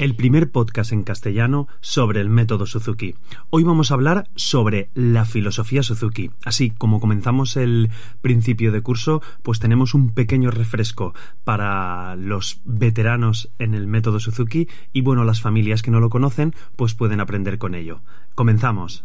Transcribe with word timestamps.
El 0.00 0.14
primer 0.14 0.50
podcast 0.50 0.92
en 0.92 1.02
castellano 1.02 1.68
sobre 1.82 2.22
el 2.22 2.30
método 2.30 2.64
Suzuki. 2.64 3.16
Hoy 3.50 3.64
vamos 3.64 3.90
a 3.90 3.94
hablar 3.94 4.30
sobre 4.34 4.88
la 4.94 5.26
filosofía 5.26 5.82
Suzuki. 5.82 6.30
Así 6.42 6.70
como 6.70 7.00
comenzamos 7.00 7.58
el 7.58 7.90
principio 8.22 8.72
de 8.72 8.80
curso, 8.80 9.20
pues 9.42 9.58
tenemos 9.58 9.92
un 9.92 10.08
pequeño 10.08 10.50
refresco 10.50 11.12
para 11.44 12.16
los 12.16 12.62
veteranos 12.64 13.50
en 13.58 13.74
el 13.74 13.86
método 13.86 14.20
Suzuki 14.20 14.68
y 14.94 15.02
bueno, 15.02 15.24
las 15.24 15.42
familias 15.42 15.82
que 15.82 15.90
no 15.90 16.00
lo 16.00 16.08
conocen, 16.08 16.54
pues 16.76 16.94
pueden 16.94 17.20
aprender 17.20 17.58
con 17.58 17.74
ello. 17.74 18.00
Comenzamos. 18.34 19.04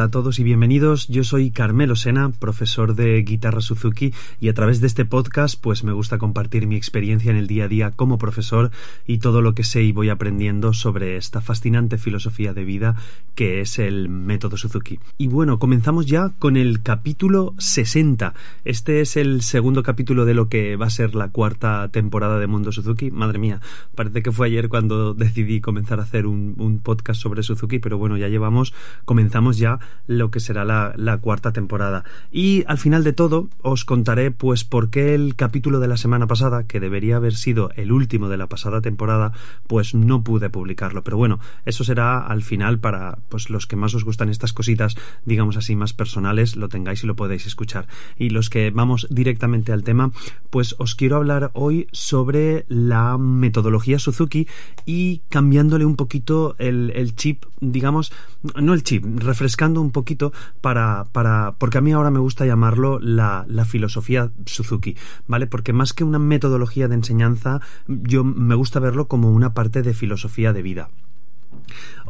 Hola 0.00 0.06
a 0.06 0.10
todos 0.10 0.38
y 0.38 0.44
bienvenidos. 0.44 1.08
Yo 1.08 1.24
soy 1.24 1.50
Carmelo 1.50 1.94
Sena, 1.94 2.30
profesor 2.30 2.94
de 2.94 3.20
guitarra 3.20 3.60
Suzuki 3.60 4.14
y 4.40 4.48
a 4.48 4.54
través 4.54 4.80
de 4.80 4.86
este 4.86 5.04
podcast 5.04 5.60
pues 5.60 5.84
me 5.84 5.92
gusta 5.92 6.16
compartir 6.16 6.66
mi 6.66 6.76
experiencia 6.76 7.30
en 7.30 7.36
el 7.36 7.46
día 7.46 7.64
a 7.64 7.68
día 7.68 7.90
como 7.90 8.16
profesor 8.16 8.70
y 9.06 9.18
todo 9.18 9.42
lo 9.42 9.54
que 9.54 9.62
sé 9.62 9.82
y 9.82 9.92
voy 9.92 10.08
aprendiendo 10.08 10.72
sobre 10.72 11.18
esta 11.18 11.42
fascinante 11.42 11.98
filosofía 11.98 12.54
de 12.54 12.64
vida 12.64 12.96
que 13.34 13.60
es 13.60 13.78
el 13.78 14.08
método 14.08 14.56
Suzuki. 14.56 14.98
Y 15.18 15.26
bueno, 15.26 15.58
comenzamos 15.58 16.06
ya 16.06 16.30
con 16.38 16.56
el 16.56 16.80
capítulo 16.82 17.52
60. 17.58 18.32
Este 18.64 19.02
es 19.02 19.18
el 19.18 19.42
segundo 19.42 19.82
capítulo 19.82 20.24
de 20.24 20.32
lo 20.32 20.48
que 20.48 20.76
va 20.76 20.86
a 20.86 20.90
ser 20.90 21.14
la 21.14 21.28
cuarta 21.28 21.86
temporada 21.88 22.38
de 22.38 22.46
Mundo 22.46 22.72
Suzuki. 22.72 23.10
Madre 23.10 23.38
mía, 23.38 23.60
parece 23.94 24.22
que 24.22 24.32
fue 24.32 24.46
ayer 24.46 24.70
cuando 24.70 25.12
decidí 25.14 25.60
comenzar 25.60 26.00
a 26.00 26.04
hacer 26.04 26.26
un, 26.26 26.54
un 26.56 26.78
podcast 26.78 27.20
sobre 27.20 27.42
Suzuki, 27.42 27.80
pero 27.80 27.98
bueno, 27.98 28.16
ya 28.16 28.28
llevamos, 28.28 28.72
comenzamos 29.04 29.58
ya 29.58 29.78
lo 30.06 30.30
que 30.30 30.40
será 30.40 30.64
la, 30.64 30.92
la, 30.96 31.18
cuarta 31.18 31.52
temporada. 31.52 32.04
Y 32.32 32.64
al 32.66 32.78
final 32.78 33.04
de 33.04 33.12
todo 33.12 33.48
os 33.62 33.84
contaré 33.84 34.30
pues 34.30 34.64
por 34.64 34.90
qué 34.90 35.14
el 35.14 35.36
capítulo 35.36 35.80
de 35.80 35.88
la 35.88 35.96
semana 35.96 36.26
pasada, 36.26 36.64
que 36.64 36.80
debería 36.80 37.16
haber 37.16 37.34
sido 37.34 37.70
el 37.76 37.92
último 37.92 38.28
de 38.28 38.36
la 38.36 38.48
pasada 38.48 38.80
temporada, 38.80 39.32
pues 39.66 39.94
no 39.94 40.22
pude 40.22 40.50
publicarlo. 40.50 41.04
Pero 41.04 41.16
bueno, 41.16 41.38
eso 41.64 41.84
será 41.84 42.18
al 42.18 42.42
final 42.42 42.78
para 42.78 43.18
pues 43.28 43.50
los 43.50 43.66
que 43.66 43.76
más 43.76 43.94
os 43.94 44.04
gustan 44.04 44.28
estas 44.28 44.52
cositas, 44.52 44.96
digamos 45.24 45.56
así, 45.56 45.76
más 45.76 45.92
personales, 45.92 46.56
lo 46.56 46.68
tengáis 46.68 47.04
y 47.04 47.06
lo 47.06 47.16
podéis 47.16 47.46
escuchar. 47.46 47.86
Y 48.18 48.30
los 48.30 48.50
que 48.50 48.70
vamos 48.70 49.06
directamente 49.10 49.72
al 49.72 49.84
tema, 49.84 50.12
pues 50.50 50.74
os 50.78 50.94
quiero 50.94 51.16
hablar 51.16 51.50
hoy 51.54 51.86
sobre 51.92 52.64
la 52.68 53.18
metodología 53.18 53.98
Suzuki 53.98 54.48
y 54.86 55.22
cambiándole 55.28 55.84
un 55.84 55.96
poquito 55.96 56.54
el, 56.58 56.92
el 56.94 57.14
chip, 57.14 57.44
digamos, 57.60 58.12
no 58.60 58.74
el 58.74 58.82
chip, 58.82 59.04
refrescando 59.04 59.79
un 59.80 59.90
poquito 59.90 60.32
para, 60.60 61.04
para 61.12 61.54
porque 61.58 61.78
a 61.78 61.80
mí 61.80 61.92
ahora 61.92 62.10
me 62.10 62.18
gusta 62.18 62.46
llamarlo 62.46 62.98
la, 63.00 63.44
la, 63.48 63.64
filosofía 63.64 64.30
Suzuki, 64.46 64.96
¿vale? 65.26 65.46
Porque 65.46 65.72
más 65.72 65.92
que 65.92 66.04
una 66.04 66.18
metodología 66.18 66.88
de 66.88 66.94
enseñanza, 66.94 67.60
yo 67.86 68.24
me 68.24 68.54
gusta 68.54 68.80
verlo 68.80 69.08
como 69.08 69.30
una 69.30 69.54
parte 69.54 69.82
de 69.82 69.94
filosofía 69.94 70.52
de 70.52 70.62
vida. 70.62 70.88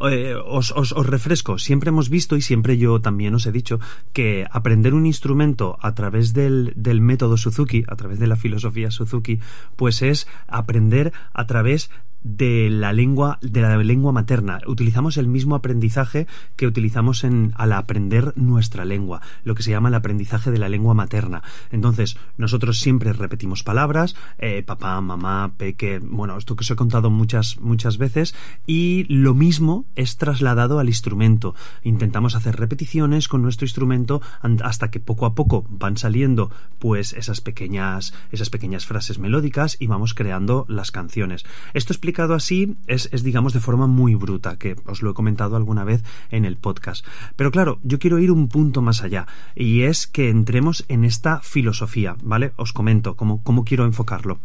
Eh, 0.09 0.35
os, 0.35 0.71
os, 0.71 0.91
os, 0.91 1.05
refresco, 1.05 1.57
siempre 1.57 1.89
hemos 1.89 2.09
visto 2.09 2.35
y 2.35 2.41
siempre 2.41 2.77
yo 2.77 3.01
también 3.01 3.35
os 3.35 3.45
he 3.45 3.51
dicho 3.51 3.79
que 4.13 4.45
aprender 4.49 4.93
un 4.93 5.05
instrumento 5.05 5.77
a 5.81 5.93
través 5.93 6.33
del, 6.33 6.73
del 6.75 7.01
método 7.01 7.37
Suzuki, 7.37 7.83
a 7.87 7.95
través 7.95 8.19
de 8.19 8.27
la 8.27 8.35
filosofía 8.35 8.89
Suzuki, 8.89 9.39
pues 9.75 10.01
es 10.01 10.27
aprender 10.47 11.13
a 11.33 11.45
través 11.45 11.91
de 12.23 12.69
la 12.69 12.93
lengua 12.93 13.39
de 13.41 13.61
la 13.61 13.77
lengua 13.77 14.11
materna. 14.11 14.59
Utilizamos 14.67 15.17
el 15.17 15.27
mismo 15.27 15.55
aprendizaje 15.55 16.27
que 16.55 16.67
utilizamos 16.67 17.23
al 17.23 17.73
aprender 17.73 18.33
nuestra 18.35 18.85
lengua 18.85 19.21
lo 19.43 19.55
que 19.55 19.63
se 19.63 19.71
llama 19.71 19.89
el 19.89 19.95
aprendizaje 19.95 20.51
de 20.51 20.59
la 20.59 20.69
lengua 20.69 20.93
materna. 20.93 21.43
Entonces 21.71 22.17
nosotros 22.37 22.79
siempre 22.79 23.13
repetimos 23.13 23.63
palabras 23.63 24.15
eh, 24.37 24.63
papá 24.63 24.99
mamá 25.01 25.53
peque 25.57 25.99
bueno 25.99 26.37
esto 26.37 26.55
que 26.55 26.61
os 26.61 26.71
he 26.71 26.75
contado 26.75 27.09
muchas 27.09 27.59
muchas 27.59 27.97
veces 27.97 28.35
y 28.67 29.05
lo 29.09 29.33
mismo 29.33 29.85
es 29.95 30.17
trasladado 30.17 30.79
al 30.79 30.89
instrumento. 30.89 31.55
Intentamos 31.83 32.35
hacer 32.35 32.55
repeticiones 32.57 33.27
con 33.27 33.41
nuestro 33.41 33.65
instrumento 33.65 34.21
hasta 34.63 34.91
que 34.91 34.99
poco 34.99 35.25
a 35.25 35.33
poco 35.33 35.65
van 35.69 35.97
saliendo 35.97 36.51
pues 36.79 37.13
esas 37.13 37.41
pequeñas 37.41 38.13
esas 38.31 38.49
pequeñas 38.49 38.85
frases 38.85 39.19
melódicas 39.19 39.77
y 39.79 39.87
vamos 39.87 40.13
creando 40.13 40.65
las 40.67 40.91
canciones. 40.91 41.45
Esto 41.73 41.93
explica 41.93 42.10
explicado 42.11 42.33
así 42.33 42.75
es, 42.87 43.07
es, 43.13 43.23
digamos, 43.23 43.53
de 43.53 43.61
forma 43.61 43.87
muy 43.87 44.15
bruta, 44.15 44.57
que 44.57 44.75
os 44.85 45.01
lo 45.01 45.11
he 45.11 45.13
comentado 45.13 45.55
alguna 45.55 45.85
vez 45.85 46.03
en 46.29 46.43
el 46.43 46.57
podcast. 46.57 47.05
Pero 47.37 47.51
claro, 47.51 47.79
yo 47.83 47.99
quiero 47.99 48.19
ir 48.19 48.31
un 48.31 48.49
punto 48.49 48.81
más 48.81 49.01
allá, 49.01 49.27
y 49.55 49.83
es 49.83 50.07
que 50.07 50.29
entremos 50.29 50.83
en 50.89 51.05
esta 51.05 51.39
filosofía, 51.39 52.17
¿vale? 52.21 52.51
Os 52.57 52.73
comento 52.73 53.15
cómo, 53.15 53.41
cómo 53.43 53.63
quiero 53.63 53.85
enfocarlo. 53.85 54.39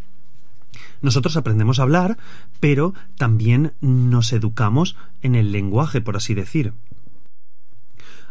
Nosotros 1.03 1.37
aprendemos 1.37 1.81
a 1.81 1.83
hablar, 1.83 2.19
pero 2.61 2.95
también 3.17 3.73
nos 3.81 4.33
educamos 4.33 4.97
en 5.23 5.35
el 5.35 5.51
lenguaje, 5.51 6.01
por 6.01 6.17
así 6.17 6.35
decir 6.35 6.73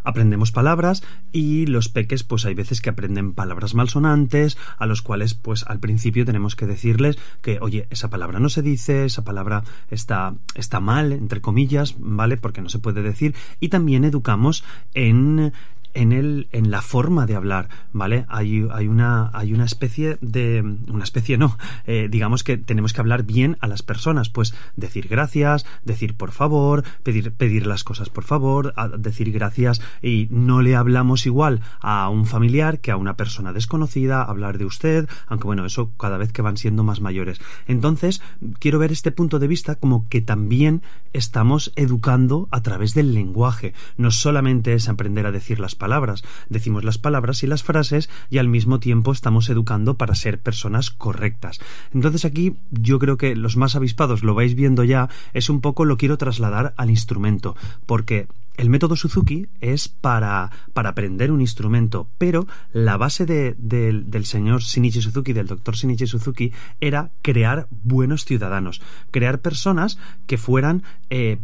aprendemos 0.05 0.51
palabras 0.51 1.03
y 1.31 1.65
los 1.65 1.89
peques 1.89 2.23
pues 2.23 2.45
hay 2.45 2.53
veces 2.53 2.81
que 2.81 2.89
aprenden 2.89 3.33
palabras 3.33 3.73
malsonantes 3.73 4.57
a 4.77 4.85
los 4.85 5.01
cuales 5.01 5.33
pues 5.33 5.63
al 5.67 5.79
principio 5.79 6.25
tenemos 6.25 6.55
que 6.55 6.67
decirles 6.67 7.17
que 7.41 7.59
oye 7.61 7.87
esa 7.89 8.09
palabra 8.09 8.39
no 8.39 8.49
se 8.49 8.61
dice 8.61 9.05
esa 9.05 9.23
palabra 9.23 9.63
está 9.89 10.35
está 10.55 10.79
mal 10.79 11.11
entre 11.11 11.41
comillas 11.41 11.95
vale 11.97 12.37
porque 12.37 12.61
no 12.61 12.69
se 12.69 12.79
puede 12.79 13.01
decir. 13.01 13.35
Y 13.59 13.69
también 13.69 14.03
educamos 14.03 14.63
en 14.93 15.53
en 15.95 16.11
el 16.11 16.47
en 16.51 16.69
la 16.69 16.81
forma 16.81 17.25
de 17.25 17.35
hablar 17.35 17.69
vale 17.93 18.25
hay, 18.27 18.67
hay 18.71 18.87
una 18.87 19.31
hay 19.33 19.53
una 19.53 19.65
especie 19.65 20.17
de 20.21 20.61
una 20.89 21.03
especie 21.03 21.37
no 21.37 21.57
eh, 21.87 22.07
digamos 22.11 22.43
que 22.43 22.57
tenemos 22.57 22.93
que 22.93 23.01
hablar 23.01 23.23
bien 23.23 23.57
a 23.61 23.67
las 23.67 23.81
personas 23.81 24.29
pues 24.29 24.53
decir 24.75 25.07
gracias 25.07 25.65
decir 25.83 26.15
por 26.15 26.31
favor 26.31 26.83
pedir 27.01 27.31
pedir 27.31 27.65
las 27.65 27.83
cosas 27.83 28.09
por 28.09 28.25
favor 28.25 28.73
decir 28.99 29.31
gracias 29.31 29.81
y 30.01 30.27
no 30.29 30.61
le 30.61 30.75
hablamos 30.75 31.25
igual 31.25 31.61
a 31.79 32.09
un 32.09 32.25
familiar 32.25 32.79
que 32.79 32.91
a 32.91 32.97
una 32.97 33.15
persona 33.15 33.53
desconocida 33.53 34.21
hablar 34.21 34.57
de 34.57 34.65
usted 34.65 35.09
aunque 35.27 35.47
bueno 35.47 35.65
eso 35.65 35.91
cada 35.97 36.17
vez 36.17 36.31
que 36.31 36.41
van 36.41 36.57
siendo 36.57 36.83
más 36.83 36.99
mayores. 36.99 37.39
Entonces 37.67 38.21
quiero 38.59 38.79
ver 38.79 38.91
este 38.91 39.11
punto 39.11 39.39
de 39.39 39.47
vista 39.47 39.75
como 39.75 40.07
que 40.09 40.21
también 40.21 40.81
estamos 41.13 41.71
educando 41.75 42.49
a 42.51 42.61
través 42.61 42.93
del 42.93 43.13
lenguaje 43.13 43.73
no 43.97 44.11
solamente 44.11 44.73
es 44.73 44.89
aprender 44.89 45.25
a 45.25 45.31
decir 45.31 45.59
las 45.59 45.75
palabras 45.75 45.84
palabras, 45.85 46.23
decimos 46.49 46.83
las 46.83 46.97
palabras 46.97 47.43
y 47.43 47.47
las 47.47 47.61
frases 47.61 48.09
y 48.31 48.39
al 48.39 48.47
mismo 48.47 48.79
tiempo 48.79 49.11
estamos 49.11 49.51
educando 49.51 49.97
para 49.97 50.15
ser 50.15 50.39
personas 50.39 50.89
correctas. 50.89 51.59
Entonces 51.93 52.25
aquí 52.25 52.55
yo 52.71 52.97
creo 52.97 53.17
que 53.17 53.35
los 53.35 53.55
más 53.55 53.75
avispados 53.75 54.23
lo 54.23 54.33
vais 54.33 54.55
viendo 54.55 54.83
ya, 54.83 55.09
es 55.33 55.47
un 55.47 55.61
poco 55.61 55.85
lo 55.85 55.97
quiero 55.97 56.17
trasladar 56.17 56.73
al 56.75 56.89
instrumento, 56.89 57.55
porque 57.85 58.27
el 58.57 58.71
método 58.71 58.95
Suzuki 58.95 59.45
es 59.61 59.87
para, 59.87 60.49
para 60.73 60.89
aprender 60.89 61.31
un 61.31 61.41
instrumento, 61.41 62.07
pero 62.17 62.47
la 62.73 62.97
base 62.97 63.27
de, 63.27 63.55
de, 63.59 63.91
del 63.91 64.25
señor 64.25 64.61
Shinichi 64.61 65.01
Suzuki, 65.01 65.33
del 65.33 65.45
doctor 65.45 65.75
Shinichi 65.75 66.07
Suzuki, 66.07 66.51
era 66.81 67.11
crear 67.21 67.67
buenos 67.83 68.25
ciudadanos, 68.25 68.81
crear 69.11 69.39
personas 69.39 69.99
que 70.25 70.39
fueran 70.39 70.81
eh, 71.11 71.37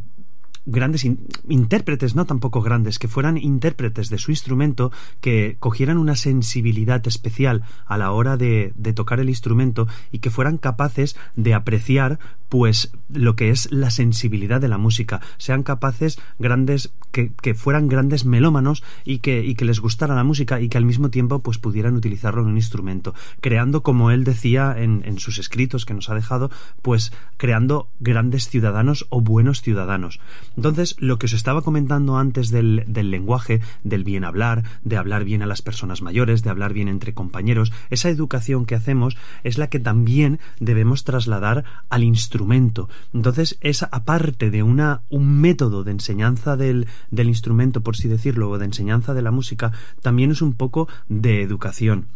grandes 0.66 1.06
in 1.06 1.20
intérpretes, 1.48 2.16
no 2.16 2.26
tampoco 2.26 2.62
grandes, 2.62 3.00
que 3.00 3.08
fueran 3.08 3.38
intérpretes 3.38 4.10
de 4.10 4.18
su 4.18 4.32
instrumento, 4.32 4.92
que 5.20 5.58
cogieran 5.60 5.98
una 5.98 6.16
sensibilidad 6.16 7.06
especial 7.08 7.64
a 7.86 7.98
la 7.98 8.12
hora 8.12 8.38
de, 8.38 8.74
de 8.76 8.94
tocar 8.94 9.20
el 9.20 9.30
instrumento 9.30 9.88
y 10.12 10.20
que 10.20 10.30
fueran 10.30 10.58
capaces 10.58 11.16
de 11.36 11.54
apreciar 11.54 12.20
pues 12.52 12.92
lo 13.08 13.38
que 13.38 13.50
es 13.50 13.72
la 13.72 13.90
sensibilidad 13.90 14.60
de 14.60 14.68
la 14.68 14.78
música, 14.78 15.22
sean 15.38 15.64
capaces 15.64 16.20
grandes, 16.38 16.92
que, 17.14 17.32
que 17.42 17.54
fueran 17.56 17.88
grandes 17.88 18.26
melómanos 18.26 18.84
y 19.06 19.20
que, 19.20 19.46
y 19.46 19.56
que, 19.56 19.64
les 19.64 19.80
gustara 19.80 20.16
la 20.16 20.26
música 20.26 20.60
y 20.60 20.68
que 20.68 20.78
al 20.78 20.84
mismo 20.84 21.10
tiempo 21.10 21.40
pues 21.40 21.58
pudieran 21.58 21.96
utilizarlo 21.96 22.42
en 22.42 22.50
un 22.50 22.58
instrumento, 22.58 23.16
creando, 23.40 23.84
como 23.84 24.12
él 24.12 24.26
decía 24.26 24.76
en, 24.78 25.02
en 25.06 25.18
sus 25.18 25.40
escritos 25.40 25.86
que 25.86 25.94
nos 25.94 26.10
ha 26.10 26.14
dejado, 26.14 26.52
pues 26.82 27.14
creando 27.38 27.88
grandes 28.02 28.50
ciudadanos 28.50 29.06
o 29.08 29.22
buenos 29.22 29.62
ciudadanos. 29.62 30.20
Entonces, 30.58 30.98
lo 31.00 31.20
que 31.20 31.28
os 31.28 31.34
estaba 31.34 31.62
comentando 31.62 32.18
antes 32.18 32.52
del, 32.52 32.84
del 32.86 33.12
lenguaje, 33.12 33.62
del 33.86 34.04
bien 34.04 34.26
hablar, 34.26 34.64
de 34.84 34.98
hablar 34.98 35.24
bien 35.24 35.42
a 35.42 35.46
las 35.46 35.62
personas 35.62 36.02
mayores, 36.02 36.44
de 36.44 36.50
hablar 36.50 36.74
bien 36.74 36.90
entre 36.90 37.14
compañeros, 37.14 37.72
esa 37.90 38.10
educación 38.10 38.66
que 38.66 38.76
hacemos 38.76 39.16
es 39.46 39.58
la 39.58 39.68
que 39.68 39.80
también 39.80 40.42
debemos 40.60 41.06
trasladar 41.06 41.64
al 41.88 42.04
instrumento 42.04 42.41
instrumento. 42.42 42.90
Entonces, 43.14 43.58
es 43.62 43.84
aparte 43.84 44.50
de 44.50 44.64
una, 44.64 45.02
un 45.10 45.40
método 45.40 45.84
de 45.84 45.92
enseñanza 45.92 46.58
del, 46.58 46.88
del 47.12 47.28
instrumento, 47.28 47.82
por 47.82 47.96
así 47.96 48.08
decirlo, 48.08 48.50
o 48.50 48.58
de 48.58 48.66
enseñanza 48.66 49.14
de 49.14 49.22
la 49.22 49.32
música, 49.32 49.72
también 50.02 50.32
es 50.32 50.42
un 50.42 50.54
poco 50.54 50.88
de 51.08 51.44
educación. 51.44 52.08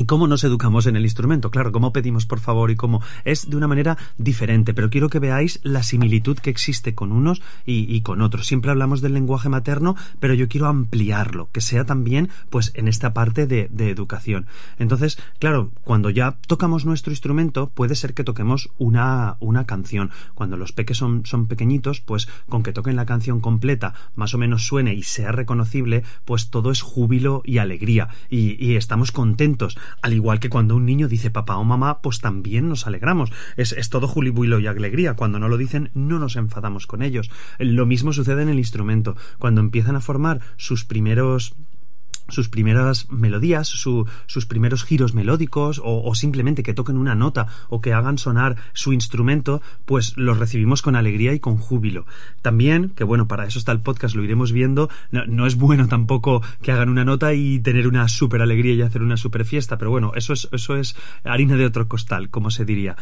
¿Y 0.00 0.06
cómo 0.06 0.26
nos 0.26 0.44
educamos 0.44 0.86
en 0.86 0.96
el 0.96 1.02
instrumento? 1.02 1.50
Claro, 1.50 1.72
cómo 1.72 1.92
pedimos 1.92 2.24
por 2.24 2.40
favor 2.40 2.70
y 2.70 2.74
cómo. 2.74 3.02
Es 3.26 3.50
de 3.50 3.56
una 3.58 3.68
manera 3.68 3.98
diferente, 4.16 4.72
pero 4.72 4.88
quiero 4.88 5.10
que 5.10 5.18
veáis 5.18 5.60
la 5.62 5.82
similitud 5.82 6.38
que 6.38 6.48
existe 6.48 6.94
con 6.94 7.12
unos 7.12 7.42
y, 7.66 8.00
con 8.00 8.22
otros. 8.22 8.46
Siempre 8.46 8.70
hablamos 8.70 9.02
del 9.02 9.12
lenguaje 9.12 9.50
materno, 9.50 9.96
pero 10.18 10.32
yo 10.32 10.48
quiero 10.48 10.68
ampliarlo, 10.68 11.50
que 11.52 11.60
sea 11.60 11.84
también, 11.84 12.30
pues, 12.48 12.72
en 12.76 12.88
esta 12.88 13.12
parte 13.12 13.46
de, 13.46 13.68
educación. 13.90 14.46
Entonces, 14.78 15.18
claro, 15.38 15.70
cuando 15.84 16.08
ya 16.08 16.38
tocamos 16.46 16.86
nuestro 16.86 17.12
instrumento, 17.12 17.68
puede 17.68 17.94
ser 17.94 18.14
que 18.14 18.24
toquemos 18.24 18.70
una, 18.78 19.36
una 19.38 19.66
canción. 19.66 20.12
Cuando 20.34 20.56
los 20.56 20.72
peques 20.72 20.96
son, 20.96 21.26
son 21.26 21.46
pequeñitos, 21.46 22.00
pues, 22.00 22.26
con 22.48 22.62
que 22.62 22.72
toquen 22.72 22.96
la 22.96 23.04
canción 23.04 23.40
completa, 23.40 23.92
más 24.14 24.32
o 24.32 24.38
menos 24.38 24.66
suene 24.66 24.94
y 24.94 25.02
sea 25.02 25.30
reconocible, 25.30 26.04
pues 26.24 26.48
todo 26.48 26.70
es 26.70 26.80
júbilo 26.80 27.42
y 27.44 27.58
alegría. 27.58 28.08
y 28.30 28.76
estamos 28.76 29.12
contentos 29.12 29.76
al 30.02 30.12
igual 30.12 30.40
que 30.40 30.50
cuando 30.50 30.76
un 30.76 30.86
niño 30.86 31.08
dice 31.08 31.30
papá 31.30 31.56
o 31.56 31.64
mamá, 31.64 32.00
pues 32.00 32.20
también 32.20 32.68
nos 32.68 32.86
alegramos. 32.86 33.32
Es, 33.56 33.72
es 33.72 33.90
todo 33.90 34.08
julibuilo 34.08 34.58
y 34.58 34.66
alegría. 34.66 35.14
Cuando 35.14 35.38
no 35.38 35.48
lo 35.48 35.56
dicen, 35.56 35.90
no 35.94 36.18
nos 36.18 36.36
enfadamos 36.36 36.86
con 36.86 37.02
ellos. 37.02 37.30
Lo 37.58 37.86
mismo 37.86 38.12
sucede 38.12 38.42
en 38.42 38.48
el 38.48 38.58
instrumento. 38.58 39.16
Cuando 39.38 39.60
empiezan 39.60 39.96
a 39.96 40.00
formar 40.00 40.40
sus 40.56 40.84
primeros 40.84 41.54
sus 42.30 42.48
primeras 42.48 43.10
melodías, 43.10 43.68
sus 43.68 44.46
primeros 44.46 44.84
giros 44.84 45.14
melódicos 45.14 45.80
o, 45.82 46.14
simplemente 46.14 46.62
que 46.62 46.74
toquen 46.74 46.96
una 46.96 47.14
nota 47.14 47.46
o 47.68 47.80
que 47.80 47.92
hagan 47.92 48.18
sonar 48.18 48.56
su 48.72 48.92
instrumento, 48.92 49.62
pues 49.84 50.16
los 50.16 50.38
recibimos 50.38 50.82
con 50.82 50.96
alegría 50.96 51.32
y 51.32 51.40
con 51.40 51.56
júbilo. 51.56 52.06
También, 52.42 52.90
que 52.90 53.04
bueno, 53.04 53.28
para 53.28 53.46
eso 53.46 53.58
está 53.58 53.72
el 53.72 53.80
podcast, 53.80 54.14
lo 54.14 54.24
iremos 54.24 54.52
viendo, 54.52 54.90
no, 55.10 55.46
es 55.46 55.56
bueno 55.56 55.88
tampoco 55.88 56.42
que 56.62 56.72
hagan 56.72 56.88
una 56.88 57.04
nota 57.04 57.34
y 57.34 57.60
tener 57.60 57.86
una 57.86 58.08
super 58.08 58.42
alegría 58.42 58.74
y 58.74 58.82
hacer 58.82 59.02
una 59.02 59.16
super 59.16 59.44
fiesta, 59.44 59.78
pero 59.78 59.90
bueno, 59.90 60.12
eso 60.14 60.32
es, 60.32 60.48
eso 60.52 60.76
es 60.76 60.96
harina 61.24 61.56
de 61.56 61.66
otro 61.66 61.88
costal, 61.88 62.30
como 62.30 62.50
se 62.50 62.64
diría. 62.64 62.96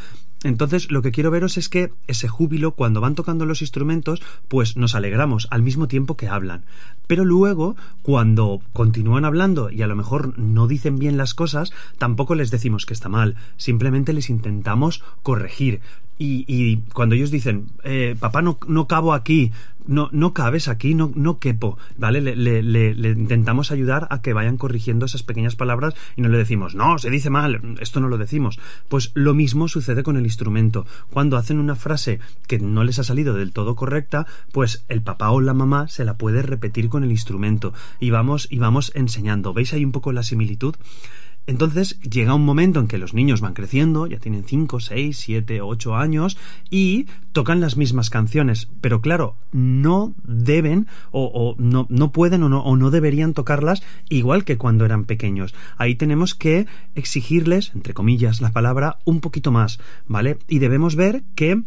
Entonces, 0.44 0.90
lo 0.90 1.02
que 1.02 1.11
quiero 1.11 1.31
veros 1.31 1.56
es 1.56 1.69
que 1.69 1.93
ese 2.06 2.29
júbilo, 2.29 2.73
cuando 2.73 3.00
van 3.00 3.17
tocando 3.17 3.44
los 3.44 3.61
instrumentos, 3.61 4.23
pues 4.46 4.76
nos 4.76 4.94
alegramos 4.94 5.49
al 5.50 5.62
mismo 5.62 5.88
tiempo 5.88 6.17
que 6.17 6.29
hablan. 6.29 6.64
Pero 7.08 7.25
luego, 7.25 7.76
cuando 8.02 8.61
continúan 8.73 9.25
hablando 9.25 9.70
y 9.70 9.82
a 9.82 9.88
lo 9.88 9.96
mejor 9.96 10.38
no 10.38 10.69
dicen 10.69 10.99
bien 10.99 11.17
las 11.17 11.35
cosas, 11.35 11.73
tampoco 11.99 12.37
les 12.37 12.50
decimos 12.50 12.87
que 12.87 12.94
está 12.94 13.08
mal, 13.08 13.35
simplemente 13.56 14.12
les 14.12 14.31
intentamos 14.31 15.02
corregir. 15.23 15.81
Y, 16.18 16.78
cuando 16.92 17.14
ellos 17.14 17.30
dicen, 17.30 17.66
eh, 17.84 18.16
papá, 18.18 18.42
no, 18.42 18.58
no 18.66 18.88
cabo 18.88 19.12
aquí, 19.14 19.52
no, 19.86 20.10
no 20.12 20.34
cabes 20.34 20.68
aquí, 20.68 20.94
no, 20.94 21.10
no 21.14 21.38
quepo, 21.38 21.78
¿vale? 21.96 22.20
Le, 22.20 22.36
le, 22.36 22.62
le, 22.62 23.10
intentamos 23.10 23.70
ayudar 23.70 24.06
a 24.10 24.20
que 24.20 24.32
vayan 24.32 24.58
corrigiendo 24.58 25.06
esas 25.06 25.22
pequeñas 25.22 25.56
palabras 25.56 25.94
y 26.16 26.22
no 26.22 26.28
le 26.28 26.38
decimos, 26.38 26.74
no, 26.74 26.98
se 26.98 27.10
dice 27.10 27.30
mal, 27.30 27.76
esto 27.80 28.00
no 28.00 28.08
lo 28.08 28.18
decimos. 28.18 28.60
Pues 28.88 29.10
lo 29.14 29.32
mismo 29.32 29.66
sucede 29.66 30.02
con 30.02 30.16
el 30.16 30.24
instrumento. 30.24 30.86
Cuando 31.10 31.36
hacen 31.36 31.58
una 31.58 31.74
frase 31.74 32.20
que 32.46 32.58
no 32.58 32.84
les 32.84 32.98
ha 32.98 33.04
salido 33.04 33.34
del 33.34 33.52
todo 33.52 33.74
correcta, 33.74 34.26
pues 34.52 34.84
el 34.88 35.02
papá 35.02 35.30
o 35.30 35.40
la 35.40 35.54
mamá 35.54 35.88
se 35.88 36.04
la 36.04 36.18
puede 36.18 36.42
repetir 36.42 36.88
con 36.88 37.02
el 37.02 37.10
instrumento 37.10 37.72
y 37.98 38.10
vamos, 38.10 38.46
y 38.50 38.58
vamos 38.58 38.92
enseñando. 38.94 39.54
¿Veis 39.54 39.72
ahí 39.72 39.84
un 39.84 39.92
poco 39.92 40.12
la 40.12 40.22
similitud? 40.22 40.74
Entonces 41.48 41.98
llega 42.00 42.34
un 42.34 42.44
momento 42.44 42.78
en 42.78 42.88
que 42.88 42.98
los 42.98 43.14
niños 43.14 43.40
van 43.40 43.54
creciendo, 43.54 44.06
ya 44.06 44.18
tienen 44.18 44.44
5, 44.44 44.80
6, 44.80 45.16
7, 45.16 45.62
8 45.62 45.96
años 45.96 46.36
y 46.68 47.06
tocan 47.32 47.58
las 47.58 47.78
mismas 47.78 48.10
canciones, 48.10 48.68
pero 48.82 49.00
claro, 49.00 49.34
no 49.50 50.14
deben 50.24 50.88
o, 51.10 51.56
no, 51.56 51.86
no, 51.88 52.12
pueden 52.12 52.42
o 52.42 52.50
no, 52.50 52.60
o 52.60 52.76
no 52.76 52.90
deberían 52.90 53.32
tocarlas 53.32 53.82
igual 54.10 54.44
que 54.44 54.58
cuando 54.58 54.84
eran 54.84 55.06
pequeños. 55.06 55.54
Ahí 55.78 55.94
tenemos 55.94 56.34
que 56.34 56.66
exigirles, 56.94 57.72
entre 57.74 57.94
comillas, 57.94 58.42
la 58.42 58.52
palabra 58.52 58.98
un 59.06 59.20
poquito 59.20 59.50
más, 59.50 59.80
¿vale? 60.06 60.36
Y 60.48 60.58
debemos 60.58 60.96
ver 60.96 61.22
que 61.34 61.62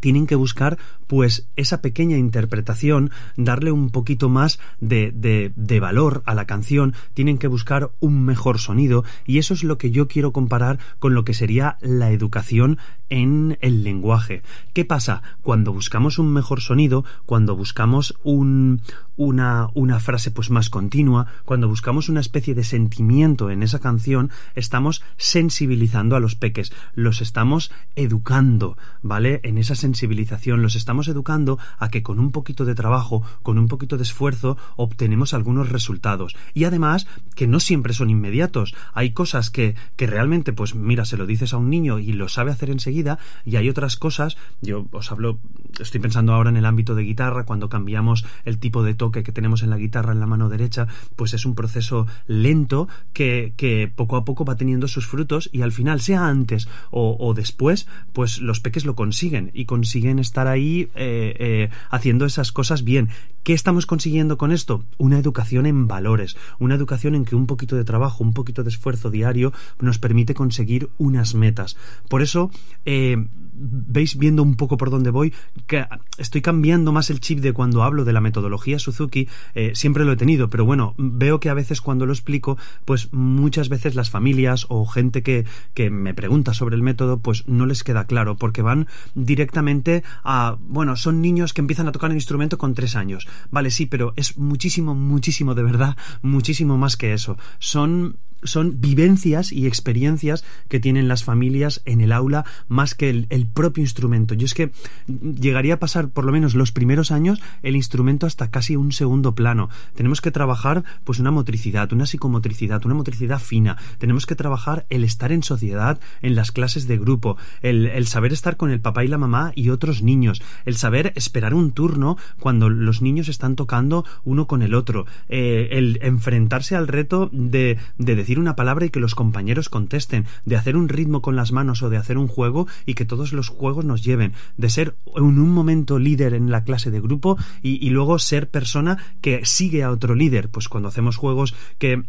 tienen 0.00 0.26
que 0.26 0.34
buscar 0.34 0.76
pues 1.08 1.48
esa 1.56 1.82
pequeña 1.82 2.16
interpretación, 2.16 3.10
darle 3.36 3.72
un 3.72 3.90
poquito 3.90 4.28
más 4.28 4.60
de, 4.80 5.10
de, 5.12 5.80
valor 5.80 6.22
a 6.26 6.34
la 6.34 6.46
canción, 6.46 6.94
tienen 7.14 7.38
que 7.38 7.48
buscar 7.48 7.90
un 7.98 8.24
mejor 8.24 8.58
sonido 8.58 9.04
y 9.26 9.38
eso 9.38 9.54
es 9.54 9.64
lo 9.64 9.78
que 9.78 9.90
yo 9.90 10.06
quiero 10.06 10.32
comparar 10.32 10.78
con 10.98 11.14
lo 11.14 11.24
que 11.24 11.34
sería 11.34 11.78
la 11.80 12.10
educación 12.10 12.78
en 13.08 13.56
el 13.60 13.84
lenguaje. 13.84 14.42
¿Qué 14.74 14.84
pasa? 14.84 15.22
Cuando 15.42 15.72
buscamos 15.72 16.18
un 16.18 16.32
mejor 16.32 16.60
sonido, 16.60 17.04
cuando 17.26 17.56
buscamos 17.56 18.14
un, 18.22 18.82
una, 19.16 19.68
una 19.74 19.98
frase 20.00 20.30
pues 20.30 20.50
más 20.50 20.68
continua, 20.68 21.26
cuando 21.44 21.68
buscamos 21.68 22.08
una 22.08 22.20
especie 22.20 22.54
de 22.54 22.64
sentimiento 22.64 23.50
en 23.50 23.62
esa 23.62 23.78
canción, 23.78 24.30
estamos 24.54 25.02
sensibilizando 25.16 26.16
a 26.16 26.20
los 26.20 26.34
peques, 26.34 26.72
los 26.94 27.22
estamos 27.22 27.72
educando, 27.96 28.76
¿vale? 29.02 29.40
En 29.42 29.56
esa 29.56 29.74
sensibilización 29.74 30.62
los 30.62 30.76
estamos 30.76 30.97
educando 31.06 31.58
a 31.78 31.90
que 31.90 32.02
con 32.02 32.18
un 32.18 32.32
poquito 32.32 32.64
de 32.64 32.74
trabajo, 32.74 33.22
con 33.44 33.58
un 33.58 33.68
poquito 33.68 33.96
de 33.96 34.02
esfuerzo, 34.02 34.56
obtenemos 34.74 35.34
algunos 35.34 35.68
resultados. 35.68 36.34
Y 36.54 36.64
además 36.64 37.06
que 37.36 37.46
no 37.46 37.60
siempre 37.60 37.92
son 37.92 38.10
inmediatos. 38.10 38.74
Hay 38.94 39.12
cosas 39.12 39.50
que, 39.50 39.76
que 39.96 40.08
realmente, 40.08 40.52
pues 40.52 40.74
mira, 40.74 41.04
se 41.04 41.16
lo 41.16 41.26
dices 41.26 41.52
a 41.52 41.58
un 41.58 41.70
niño 41.70 42.00
y 42.00 42.12
lo 42.12 42.28
sabe 42.28 42.50
hacer 42.50 42.70
enseguida, 42.70 43.18
y 43.44 43.56
hay 43.56 43.68
otras 43.68 43.96
cosas, 43.96 44.36
yo 44.60 44.86
os 44.90 45.12
hablo, 45.12 45.38
estoy 45.78 46.00
pensando 46.00 46.32
ahora 46.32 46.50
en 46.50 46.56
el 46.56 46.64
ámbito 46.64 46.94
de 46.94 47.02
guitarra, 47.02 47.44
cuando 47.44 47.68
cambiamos 47.68 48.24
el 48.44 48.58
tipo 48.58 48.82
de 48.82 48.94
toque 48.94 49.22
que 49.22 49.32
tenemos 49.32 49.62
en 49.62 49.70
la 49.70 49.76
guitarra 49.76 50.12
en 50.12 50.20
la 50.20 50.26
mano 50.26 50.48
derecha, 50.48 50.88
pues 51.14 51.34
es 51.34 51.44
un 51.44 51.54
proceso 51.54 52.06
lento 52.26 52.88
que, 53.12 53.52
que 53.56 53.90
poco 53.94 54.16
a 54.16 54.24
poco 54.24 54.44
va 54.44 54.56
teniendo 54.56 54.88
sus 54.88 55.06
frutos 55.06 55.50
y 55.52 55.62
al 55.62 55.72
final, 55.72 56.00
sea 56.00 56.26
antes 56.26 56.68
o, 56.90 57.16
o 57.18 57.34
después, 57.34 57.86
pues 58.12 58.40
los 58.40 58.60
peques 58.60 58.84
lo 58.84 58.94
consiguen 58.94 59.50
y 59.54 59.64
consiguen 59.64 60.18
estar 60.18 60.46
ahí 60.46 60.87
eh, 60.94 61.34
eh, 61.38 61.70
haciendo 61.90 62.24
esas 62.26 62.52
cosas 62.52 62.84
bien. 62.84 63.08
¿Qué 63.42 63.54
estamos 63.54 63.86
consiguiendo 63.86 64.36
con 64.36 64.52
esto? 64.52 64.84
Una 64.98 65.18
educación 65.18 65.64
en 65.64 65.88
valores, 65.88 66.36
una 66.58 66.74
educación 66.74 67.14
en 67.14 67.24
que 67.24 67.34
un 67.34 67.46
poquito 67.46 67.76
de 67.76 67.84
trabajo, 67.84 68.22
un 68.22 68.34
poquito 68.34 68.62
de 68.62 68.68
esfuerzo 68.68 69.10
diario 69.10 69.52
nos 69.80 69.98
permite 69.98 70.34
conseguir 70.34 70.90
unas 70.98 71.34
metas. 71.34 71.76
Por 72.08 72.20
eso, 72.20 72.50
eh, 72.84 73.16
veis 73.54 74.18
viendo 74.18 74.42
un 74.42 74.56
poco 74.56 74.76
por 74.76 74.90
dónde 74.90 75.10
voy, 75.10 75.32
que 75.66 75.86
estoy 76.18 76.42
cambiando 76.42 76.92
más 76.92 77.10
el 77.10 77.20
chip 77.20 77.40
de 77.40 77.52
cuando 77.52 77.82
hablo 77.82 78.04
de 78.04 78.12
la 78.12 78.20
metodología 78.20 78.78
Suzuki, 78.78 79.28
siempre 79.72 80.04
lo 80.04 80.12
he 80.12 80.16
tenido, 80.16 80.48
pero 80.48 80.64
bueno, 80.64 80.94
veo 80.98 81.40
que 81.40 81.48
a 81.48 81.54
veces 81.54 81.80
cuando 81.80 82.06
lo 82.06 82.12
explico, 82.12 82.56
pues 82.84 83.12
muchas 83.12 83.68
veces 83.68 83.94
las 83.94 84.10
familias 84.10 84.66
o 84.68 84.86
gente 84.86 85.22
que, 85.22 85.44
que 85.74 85.90
me 85.90 86.14
pregunta 86.14 86.54
sobre 86.54 86.76
el 86.76 86.82
método, 86.82 87.18
pues 87.18 87.48
no 87.48 87.66
les 87.66 87.82
queda 87.82 88.04
claro, 88.04 88.36
porque 88.36 88.62
van 88.62 88.86
directamente 89.14 90.02
a, 90.24 90.56
bueno, 90.78 90.94
son 90.94 91.20
niños 91.20 91.52
que 91.52 91.60
empiezan 91.60 91.88
a 91.88 91.92
tocar 91.92 92.12
el 92.12 92.16
instrumento 92.16 92.56
con 92.56 92.72
tres 92.72 92.94
años. 92.94 93.26
Vale, 93.50 93.72
sí, 93.72 93.86
pero 93.86 94.12
es 94.14 94.38
muchísimo, 94.38 94.94
muchísimo 94.94 95.56
de 95.56 95.64
verdad, 95.64 95.96
muchísimo 96.22 96.78
más 96.78 96.96
que 96.96 97.12
eso. 97.14 97.36
Son 97.58 98.18
son 98.42 98.80
vivencias 98.80 99.52
y 99.52 99.66
experiencias 99.66 100.44
que 100.68 100.80
tienen 100.80 101.08
las 101.08 101.24
familias 101.24 101.82
en 101.84 102.00
el 102.00 102.12
aula 102.12 102.44
más 102.68 102.94
que 102.94 103.10
el, 103.10 103.46
propio 103.52 103.82
instrumento. 103.82 104.34
Yo 104.34 104.44
es 104.44 104.54
que 104.54 104.70
llegaría 105.08 105.74
a 105.74 105.78
pasar 105.78 106.08
por 106.08 106.24
lo 106.24 106.32
menos 106.32 106.54
los 106.54 106.72
primeros 106.72 107.10
años 107.10 107.40
el 107.62 107.76
instrumento 107.76 108.26
hasta 108.26 108.50
casi 108.50 108.76
un 108.76 108.92
segundo 108.92 109.34
plano. 109.34 109.68
Tenemos 109.94 110.20
que 110.20 110.30
trabajar 110.30 110.84
pues 111.04 111.18
una 111.18 111.30
motricidad, 111.30 111.92
una 111.92 112.06
psicomotricidad, 112.06 112.84
una 112.84 112.94
motricidad 112.94 113.40
fina. 113.40 113.76
Tenemos 113.98 114.26
que 114.26 114.36
trabajar 114.36 114.86
el 114.90 115.04
estar 115.04 115.32
en 115.32 115.42
sociedad, 115.42 115.98
en 116.22 116.34
las 116.34 116.52
clases 116.52 116.86
de 116.86 116.98
grupo, 116.98 117.36
el, 117.62 118.06
saber 118.06 118.32
estar 118.32 118.56
con 118.56 118.70
el 118.70 118.80
papá 118.80 119.04
y 119.04 119.08
la 119.08 119.18
mamá 119.18 119.52
y 119.54 119.70
otros 119.70 120.02
niños, 120.02 120.42
el 120.64 120.76
saber 120.76 121.12
esperar 121.16 121.54
un 121.54 121.72
turno 121.72 122.16
cuando 122.38 122.68
los 122.68 123.02
niños 123.02 123.28
están 123.28 123.56
tocando 123.56 124.04
uno 124.24 124.46
con 124.46 124.62
el 124.62 124.74
otro, 124.74 125.06
eh, 125.28 125.68
el 125.72 125.98
enfrentarse 126.02 126.76
al 126.76 126.88
reto 126.88 127.28
de, 127.32 127.78
de 127.98 128.16
decir 128.16 128.27
una 128.36 128.56
palabra 128.56 128.86
y 128.86 128.90
que 128.90 129.00
los 129.00 129.14
compañeros 129.14 129.68
contesten, 129.68 130.26
de 130.44 130.56
hacer 130.56 130.76
un 130.76 130.88
ritmo 130.88 131.22
con 131.22 131.36
las 131.36 131.52
manos 131.52 131.82
o 131.82 131.90
de 131.90 131.96
hacer 131.96 132.18
un 132.18 132.26
juego 132.26 132.66
y 132.84 132.94
que 132.94 133.04
todos 133.04 133.32
los 133.32 133.48
juegos 133.48 133.84
nos 133.84 134.02
lleven, 134.02 134.32
de 134.56 134.70
ser 134.70 134.96
en 135.14 135.24
un 135.24 135.50
momento 135.50 135.98
líder 136.00 136.34
en 136.34 136.50
la 136.50 136.64
clase 136.64 136.90
de 136.90 137.00
grupo 137.00 137.38
y, 137.62 137.84
y 137.86 137.90
luego 137.90 138.18
ser 138.18 138.50
persona 138.50 138.98
que 139.20 139.44
sigue 139.44 139.84
a 139.84 139.90
otro 139.90 140.16
líder. 140.16 140.48
Pues 140.48 140.68
cuando 140.68 140.88
hacemos 140.88 141.16
juegos 141.16 141.54
que 141.78 142.02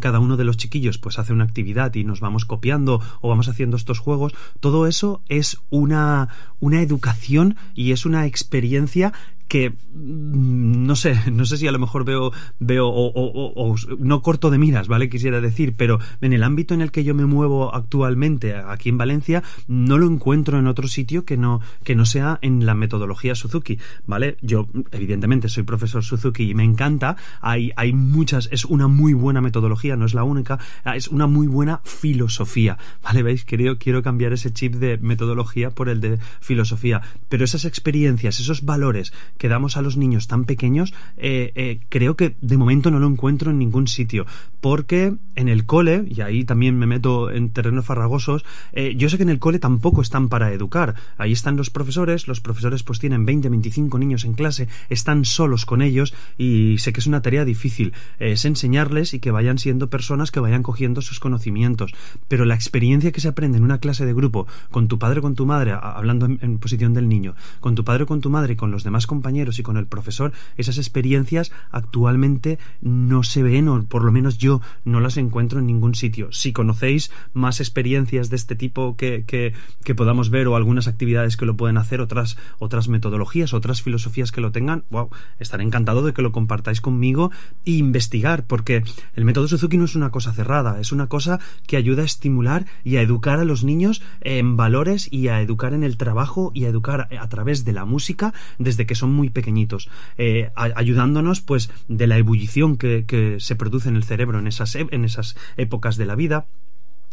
cada 0.00 0.20
uno 0.20 0.36
de 0.36 0.44
los 0.44 0.56
chiquillos 0.56 0.98
pues 0.98 1.18
hace 1.18 1.32
una 1.32 1.44
actividad 1.44 1.94
y 1.94 2.04
nos 2.04 2.20
vamos 2.20 2.44
copiando 2.44 3.00
o 3.20 3.28
vamos 3.28 3.48
haciendo 3.48 3.76
estos 3.76 3.98
juegos, 3.98 4.32
todo 4.60 4.86
eso 4.86 5.22
es 5.28 5.58
una, 5.70 6.28
una 6.60 6.82
educación 6.82 7.56
y 7.74 7.92
es 7.92 8.06
una 8.06 8.26
experiencia 8.26 9.12
que 9.48 9.70
mm, 9.70 10.86
no 10.86 10.94
sé, 10.94 11.18
no 11.32 11.44
sé 11.44 11.56
si 11.56 11.66
a 11.66 11.72
lo 11.72 11.78
mejor 11.78 12.04
veo, 12.04 12.32
veo 12.60 12.86
o, 12.86 13.10
o, 13.14 13.76
no 13.98 14.22
corto 14.22 14.50
de 14.50 14.58
miras, 14.58 14.88
¿vale? 14.88 15.08
Quisiera 15.08 15.40
decir, 15.40 15.74
pero 15.76 15.98
en 16.20 16.32
el 16.32 16.42
ámbito 16.42 16.74
en 16.74 16.82
el 16.82 16.92
que 16.92 17.04
yo 17.04 17.14
me 17.14 17.26
muevo 17.26 17.74
actualmente 17.74 18.54
aquí 18.54 18.90
en 18.90 18.98
Valencia, 18.98 19.42
no 19.66 19.98
lo 19.98 20.06
encuentro 20.06 20.58
en 20.58 20.66
otro 20.66 20.86
sitio 20.88 21.24
que 21.24 21.36
no, 21.36 21.60
que 21.82 21.94
no 21.94 22.04
sea 22.04 22.38
en 22.42 22.66
la 22.66 22.74
metodología 22.74 23.34
Suzuki, 23.34 23.78
¿vale? 24.06 24.36
Yo, 24.42 24.68
evidentemente, 24.92 25.48
soy 25.48 25.62
profesor 25.62 26.04
Suzuki 26.04 26.50
y 26.50 26.54
me 26.54 26.64
encanta, 26.64 27.16
hay, 27.40 27.72
hay 27.76 27.92
muchas, 27.92 28.48
es 28.52 28.64
una 28.64 28.88
muy 28.88 29.14
buena 29.14 29.40
metodología, 29.40 29.96
no 29.96 30.04
es 30.06 30.14
la 30.14 30.24
única, 30.24 30.58
es 30.94 31.08
una 31.08 31.26
muy 31.26 31.46
buena 31.46 31.80
filosofía, 31.84 32.78
¿vale? 33.02 33.22
¿Veis? 33.22 33.44
Quiero, 33.44 33.78
quiero 33.78 34.02
cambiar 34.02 34.32
ese 34.32 34.52
chip 34.52 34.74
de 34.74 34.98
metodología 34.98 35.70
por 35.70 35.88
el 35.88 36.00
de 36.00 36.18
filosofía, 36.40 37.00
pero 37.28 37.44
esas 37.44 37.64
experiencias, 37.64 38.40
esos 38.40 38.62
valores 38.62 39.12
que 39.38 39.48
damos 39.48 39.76
a 39.76 39.82
los 39.82 39.96
niños 39.96 40.26
tan 40.26 40.44
pequeños, 40.44 40.92
eh, 41.16 41.52
eh, 41.54 41.80
creo 41.88 42.16
que 42.16 42.36
de 42.40 42.56
momento 42.56 42.90
no 42.90 42.98
lo 42.98 43.06
encuentro 43.06 43.50
en 43.50 43.58
ningún 43.58 43.88
sitio, 43.88 44.26
porque 44.60 45.14
en 45.36 45.48
el 45.48 45.64
cole, 45.66 46.04
y 46.08 46.20
ahí 46.20 46.44
también 46.44 46.76
me 46.76 46.86
meto 46.86 47.30
en 47.30 47.50
terrenos 47.50 47.86
farragosos, 47.86 48.44
eh, 48.72 48.94
yo 48.96 49.08
sé 49.08 49.16
que 49.16 49.22
en 49.22 49.28
el 49.28 49.38
cole 49.38 49.58
tampoco 49.58 50.02
están 50.02 50.28
para 50.28 50.52
educar, 50.52 50.94
ahí 51.16 51.32
están 51.32 51.56
los 51.56 51.70
profesores, 51.70 52.26
los 52.26 52.40
profesores 52.40 52.82
pues 52.82 52.98
tienen 52.98 53.24
20, 53.24 53.48
25 53.48 53.98
niños 53.98 54.24
en 54.24 54.34
clase, 54.34 54.68
están 54.88 55.24
solos 55.24 55.64
con 55.64 55.80
ellos 55.80 56.14
y 56.36 56.76
sé 56.78 56.92
que 56.92 57.00
es 57.00 57.06
una 57.06 57.22
tarea 57.22 57.44
difícil, 57.44 57.92
es 58.18 58.44
enseñarles 58.44 59.14
y 59.14 59.20
que 59.20 59.30
vayan 59.30 59.58
siendo 59.58 59.88
personas 59.88 60.30
que 60.30 60.40
vayan 60.40 60.62
cogiendo 60.62 61.00
sus 61.02 61.20
conocimientos, 61.20 61.94
pero 62.26 62.44
la 62.44 62.54
experiencia 62.54 63.12
que 63.12 63.20
se 63.20 63.28
aprende 63.28 63.58
en 63.58 63.64
una 63.64 63.78
clase 63.78 64.04
de 64.04 64.14
grupo, 64.14 64.46
con 64.70 64.88
tu 64.88 64.98
padre 64.98 65.20
o 65.20 65.22
con 65.22 65.34
tu 65.36 65.46
madre, 65.46 65.72
hablando 65.80 66.26
en, 66.26 66.58
posición 66.58 66.94
del 66.94 67.08
niño, 67.08 67.34
con 67.60 67.76
tu 67.76 67.84
padre 67.84 68.02
o 68.02 68.06
con 68.06 68.20
tu 68.20 68.30
madre, 68.30 68.56
con 68.56 68.72
los 68.72 68.82
demás 68.82 69.06
compañeros 69.06 69.27
y 69.28 69.62
con 69.62 69.76
el 69.76 69.86
profesor, 69.86 70.32
esas 70.56 70.78
experiencias 70.78 71.52
actualmente 71.70 72.58
no 72.80 73.22
se 73.22 73.42
ven, 73.42 73.68
o 73.68 73.84
por 73.84 74.04
lo 74.04 74.12
menos 74.12 74.38
yo 74.38 74.60
no 74.84 75.00
las 75.00 75.16
encuentro 75.16 75.58
en 75.58 75.66
ningún 75.66 75.94
sitio. 75.94 76.32
Si 76.32 76.52
conocéis 76.52 77.10
más 77.34 77.60
experiencias 77.60 78.30
de 78.30 78.36
este 78.36 78.56
tipo 78.56 78.96
que, 78.96 79.24
que, 79.26 79.52
que 79.84 79.94
podamos 79.94 80.30
ver 80.30 80.48
o 80.48 80.56
algunas 80.56 80.88
actividades 80.88 81.36
que 81.36 81.46
lo 81.46 81.56
pueden 81.56 81.76
hacer, 81.76 82.00
otras, 82.00 82.36
otras 82.58 82.88
metodologías, 82.88 83.52
otras 83.52 83.82
filosofías 83.82 84.32
que 84.32 84.40
lo 84.40 84.50
tengan, 84.50 84.84
wow, 84.90 85.10
estaré 85.38 85.64
encantado 85.64 86.02
de 86.02 86.12
que 86.12 86.22
lo 86.22 86.32
compartáis 86.32 86.80
conmigo 86.80 87.30
e 87.64 87.72
investigar, 87.72 88.44
porque 88.46 88.82
el 89.14 89.24
método 89.24 89.48
Suzuki 89.48 89.76
no 89.76 89.84
es 89.84 89.94
una 89.94 90.10
cosa 90.10 90.32
cerrada, 90.32 90.80
es 90.80 90.92
una 90.92 91.08
cosa 91.08 91.38
que 91.66 91.76
ayuda 91.76 92.02
a 92.02 92.06
estimular 92.06 92.66
y 92.82 92.96
a 92.96 93.02
educar 93.02 93.38
a 93.40 93.44
los 93.44 93.62
niños 93.62 94.02
en 94.20 94.56
valores 94.56 95.12
y 95.12 95.28
a 95.28 95.40
educar 95.40 95.74
en 95.74 95.84
el 95.84 95.96
trabajo 95.96 96.50
y 96.54 96.64
a 96.64 96.68
educar 96.68 97.08
a 97.18 97.28
través 97.28 97.64
de 97.64 97.72
la 97.72 97.84
música 97.84 98.32
desde 98.58 98.86
que 98.86 98.94
son 98.94 99.10
muy 99.18 99.30
pequeñitos, 99.30 99.90
eh, 100.16 100.50
ayudándonos 100.54 101.42
pues 101.42 101.70
de 101.88 102.06
la 102.06 102.16
ebullición 102.16 102.76
que, 102.76 103.04
que 103.04 103.40
se 103.40 103.56
produce 103.56 103.88
en 103.88 103.96
el 103.96 104.04
cerebro 104.04 104.38
en 104.38 104.46
esas, 104.46 104.74
en 104.76 105.04
esas 105.04 105.36
épocas 105.56 105.96
de 105.96 106.06
la 106.06 106.14
vida 106.14 106.46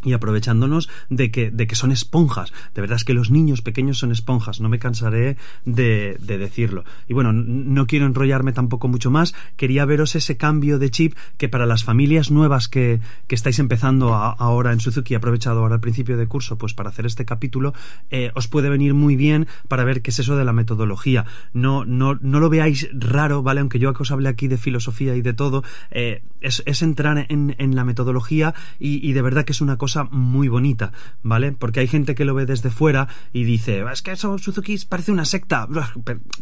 y 0.06 0.14
aprovechándonos 0.14 0.90
de 1.10 1.32
que, 1.32 1.52
de 1.52 1.68
que 1.68 1.76
son 1.76 1.92
esponjas. 1.92 2.54
De 2.74 2.82
verdad 2.82 2.98
es 2.98 3.04
que 3.04 3.14
los 3.14 3.32
niños 3.32 3.62
pequeños 3.62 3.98
son 3.98 4.12
esponjas, 4.12 4.62
no 4.62 4.70
me 4.70 4.80
cansaré 4.80 5.38
de, 5.66 6.18
de 6.22 6.38
decirlo. 6.38 6.86
Y 7.08 7.14
bueno, 7.14 7.34
no 7.34 7.88
quiero 7.88 8.06
enrollarme 8.06 8.54
tampoco 8.54 8.88
mucho 8.88 9.12
más, 9.12 9.34
quería 9.58 9.86
veros 9.86 10.16
ese 10.16 10.38
cambio 10.38 10.80
de 10.80 10.92
chip 10.92 11.16
que 11.38 11.50
para 11.50 11.66
las 11.66 11.84
familias 11.84 12.32
nuevas 12.32 12.68
que, 12.68 13.00
que 13.28 13.36
estáis 13.36 13.60
empezando 13.60 14.14
ahora 14.14 14.72
en 14.72 14.80
Suzuki, 14.80 15.16
aprovechado 15.16 15.62
ahora 15.62 15.76
al 15.76 15.82
principio 15.82 16.18
de 16.18 16.28
curso, 16.28 16.58
pues 16.58 16.74
para 16.74 16.90
hacer 16.90 17.06
este 17.06 17.26
capítulo, 17.26 17.74
eh, 18.12 18.32
os 18.36 18.48
puede 18.48 18.70
venir 18.70 18.94
muy 18.94 19.16
bien 19.16 19.48
para 19.68 19.84
ver 19.84 20.02
qué 20.02 20.12
es 20.12 20.20
eso 20.20 20.36
de 20.36 20.46
la 20.46 20.54
metodología. 20.54 21.26
No, 21.54 21.86
no, 21.86 22.20
no 22.22 22.40
lo 22.40 22.50
veáis 22.50 22.90
raro, 22.94 23.42
¿vale? 23.42 23.62
Aunque 23.62 23.80
yo 23.80 23.94
os 23.98 24.12
hable 24.12 24.30
aquí 24.30 24.48
de 24.48 24.58
filosofía 24.58 25.16
y 25.16 25.22
de 25.22 25.34
todo, 25.34 25.64
eh, 25.92 26.22
es, 26.42 26.62
es, 26.66 26.82
entrar 26.82 27.26
en, 27.30 27.56
en 27.58 27.76
la 27.76 27.86
metodología 27.86 28.54
y, 28.80 29.08
y 29.08 29.14
de 29.14 29.22
verdad 29.22 29.46
que 29.46 29.54
es 29.54 29.62
una 29.62 29.78
cosa 29.78 29.95
muy 30.04 30.48
bonita, 30.48 30.92
¿vale? 31.24 31.52
Porque 31.52 31.80
hay 31.80 31.88
gente 31.88 32.16
que 32.16 32.25
lo 32.25 32.36
ve 32.36 32.46
desde 32.46 32.70
fuera 32.70 33.08
y 33.34 33.44
dice, 33.44 33.84
es 33.92 34.02
que 34.02 34.12
eso 34.12 34.38
Suzuki 34.38 34.78
parece 34.88 35.12
una 35.12 35.25
secta. 35.25 35.68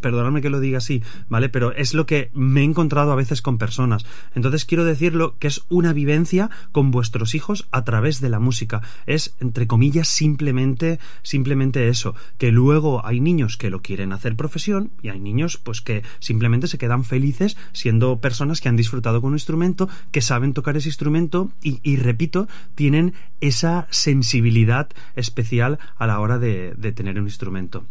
Perdóname 0.02 0.42
que 0.42 0.50
lo 0.50 0.60
diga 0.60 0.80
así, 0.80 1.04
¿vale? 1.30 1.50
Pero 1.50 1.74
es 1.74 1.94
lo 1.94 2.06
que 2.06 2.32
me 2.34 2.62
he 2.62 2.64
encontrado 2.64 3.12
a 3.12 3.16
veces 3.16 3.42
con 3.42 3.58
personas. 3.58 4.06
Entonces 4.36 4.66
quiero 4.66 4.86
decirlo 4.86 5.36
que 5.40 5.48
es 5.48 5.64
una 5.70 5.94
vivencia 5.94 6.50
con 6.72 6.92
vuestros 6.92 7.36
hijos 7.36 7.68
a 7.72 7.84
través 7.84 8.22
de 8.22 8.30
la 8.30 8.40
música. 8.40 8.82
Es, 9.06 9.36
entre 9.40 9.68
comillas, 9.68 10.08
simplemente, 10.08 11.00
simplemente 11.22 11.88
eso. 11.88 12.16
Que 12.38 12.52
luego 12.52 13.06
hay 13.06 13.20
niños 13.20 13.58
que 13.58 13.70
lo 13.70 13.82
quieren 13.82 14.14
hacer 14.14 14.36
profesión 14.36 14.92
y 15.02 15.10
hay 15.10 15.20
niños, 15.20 15.58
pues 15.58 15.82
que 15.82 16.04
simplemente 16.20 16.68
se 16.68 16.78
quedan 16.78 17.04
felices 17.04 17.58
siendo 17.72 18.20
personas 18.20 18.62
que 18.62 18.70
han 18.70 18.76
disfrutado 18.76 19.22
con 19.22 19.30
un 19.30 19.36
instrumento, 19.36 19.90
que 20.12 20.22
saben 20.22 20.54
tocar 20.54 20.78
ese 20.78 20.90
instrumento 20.90 21.52
y, 21.62 21.80
y 21.84 21.98
repito, 21.98 22.48
tienen 22.76 23.14
esa 23.44 23.88
sensibilidad 23.90 24.88
especial 25.18 25.78
a 25.98 26.08
la 26.08 26.20
hora 26.22 26.38
de, 26.40 26.74
tener 26.96 27.20
un 27.20 27.26
instrumento. 27.26 27.84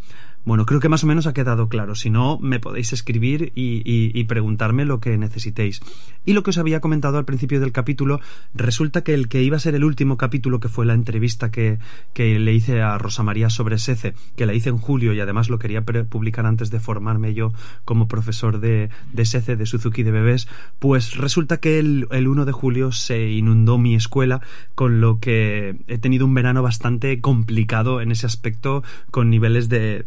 Bueno, 0.44 0.66
creo 0.66 0.80
que 0.80 0.88
más 0.88 1.04
o 1.04 1.06
menos 1.06 1.28
ha 1.28 1.32
quedado 1.32 1.68
claro. 1.68 1.94
Si 1.94 2.10
no, 2.10 2.38
me 2.40 2.58
podéis 2.58 2.92
escribir 2.92 3.52
y, 3.54 4.24
preguntarme 4.24 4.84
lo 4.84 4.98
que 4.98 5.16
necesitéis. 5.18 5.80
Y 6.24 6.32
lo 6.32 6.42
que 6.42 6.50
os 6.50 6.58
había 6.58 6.80
comentado 6.80 7.18
al 7.18 7.24
principio 7.24 7.60
del 7.60 7.70
capítulo, 7.70 8.20
resulta 8.54 9.04
que 9.04 9.14
el 9.14 9.28
que 9.28 9.42
iba 9.42 9.56
a 9.56 9.60
ser 9.60 9.74
el 9.74 9.84
último 9.84 10.16
capítulo, 10.16 10.58
que 10.58 10.68
fue 10.68 10.86
la 10.86 10.94
entrevista 10.94 11.50
que, 11.50 11.78
le 12.16 12.54
hice 12.54 12.82
a 12.82 12.98
Rosa 12.98 13.22
María 13.22 13.50
sobre 13.50 13.78
SECE, 13.78 14.14
que 14.34 14.46
la 14.46 14.54
hice 14.54 14.70
en 14.70 14.78
julio 14.78 15.12
y 15.12 15.20
además 15.20 15.48
lo 15.48 15.58
quería 15.58 15.84
publicar 15.84 16.46
antes 16.46 16.70
de 16.70 16.80
formarme 16.80 17.34
yo 17.34 17.52
como 17.84 18.08
profesor 18.08 18.58
de, 18.58 18.90
de 19.12 19.24
SECE, 19.24 19.56
de 19.56 19.66
Suzuki 19.66 20.02
de 20.02 20.10
bebés, 20.10 20.48
pues 20.78 21.16
resulta 21.16 21.58
que 21.58 21.78
el, 21.78 22.08
el 22.10 22.26
1 22.26 22.44
de 22.46 22.52
julio 22.52 22.90
se 22.90 23.30
inundó 23.30 23.78
mi 23.78 23.94
escuela, 23.94 24.40
con 24.74 25.00
lo 25.00 25.18
que 25.20 25.76
he 25.86 25.98
tenido 25.98 26.26
un 26.26 26.34
verano 26.34 26.62
bastante 26.62 27.20
complicado 27.20 28.00
en 28.00 28.10
ese 28.10 28.26
aspecto, 28.26 28.82
con 29.10 29.30
niveles 29.30 29.68
de 29.68 30.04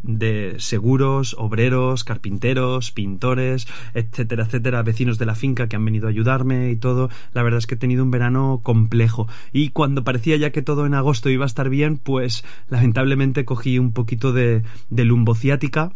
seguros, 0.58 1.36
obreros, 1.38 2.04
carpinteros, 2.04 2.92
pintores, 2.92 3.68
etcétera, 3.94 4.46
etcétera, 4.46 4.84
vecinos 4.84 5.18
de 5.18 5.26
la 5.26 5.36
finca 5.36 5.68
que 5.68 5.76
han 5.76 5.86
venido 5.86 6.08
a 6.08 6.12
ayudarme 6.12 6.72
y 6.72 6.76
todo. 6.76 7.10
La 7.34 7.44
verdad 7.44 7.60
es 7.60 7.68
que 7.68 7.76
he 7.76 7.78
tenido 7.78 8.04
un 8.04 8.12
verano 8.12 8.62
complejo. 8.64 9.28
Y 9.52 9.70
cuando 9.70 10.04
parecía 10.04 10.38
ya 10.38 10.52
que 10.52 10.62
todo 10.62 10.86
en 10.86 10.94
agosto 10.94 11.30
iba 11.30 11.46
a 11.46 11.48
estar 11.48 11.70
bien, 11.70 11.98
pues 11.98 12.44
lamentablemente 12.70 13.46
cogí 13.46 13.80
un 13.80 13.92
poquito 13.92 14.34
de, 14.34 14.64
de 14.90 15.06
lumbociática 15.06 15.92